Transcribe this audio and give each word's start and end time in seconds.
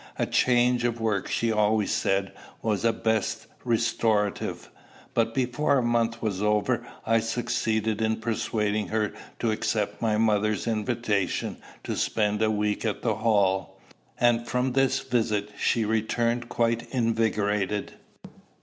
A 0.17 0.25
change 0.25 0.83
of 0.83 0.99
work, 0.99 1.27
she 1.27 1.51
always 1.51 1.91
said, 1.91 2.31
was 2.63 2.81
the 2.81 2.91
best 2.91 3.45
restorative. 3.63 4.71
But 5.13 5.35
before 5.35 5.77
a 5.77 5.83
month 5.83 6.23
was 6.23 6.41
over 6.41 6.83
I 7.05 7.19
succeeded 7.19 8.01
in 8.01 8.15
persuading 8.15 8.87
her 8.87 9.13
to 9.37 9.51
accept 9.51 10.01
my 10.01 10.17
mother's 10.17 10.65
invitation 10.65 11.57
to 11.83 11.95
spend 11.95 12.41
a 12.41 12.49
week 12.49 12.83
at 12.83 13.03
the 13.03 13.17
Hall; 13.17 13.79
and 14.19 14.47
from 14.47 14.71
this 14.71 15.01
visit 15.01 15.51
she 15.55 15.85
returned 15.85 16.49
quite 16.49 16.89
invigorated. 16.91 17.93